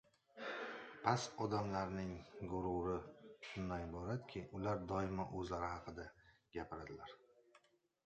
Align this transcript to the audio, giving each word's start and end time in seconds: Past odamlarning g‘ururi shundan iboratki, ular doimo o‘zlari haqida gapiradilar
Past 1.03 1.43
odamlarning 1.45 2.15
g‘ururi 2.55 2.97
shundan 3.51 3.87
iboratki, 3.87 4.45
ular 4.61 4.85
doimo 4.95 5.29
o‘zlari 5.43 5.71
haqida 5.77 6.11
gapiradilar 6.59 7.19